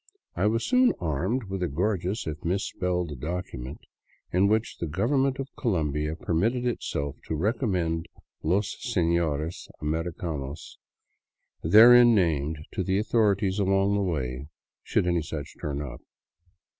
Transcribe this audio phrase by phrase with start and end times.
[0.35, 3.81] I was soon armed with a gorgeous, if misspelled, document
[4.33, 8.07] in which the Government of Colombia permitted itself to recommend
[8.41, 10.79] los senores americanos
[11.61, 14.47] therein named to the authorities along the way—
[14.83, 16.01] should any such turn up.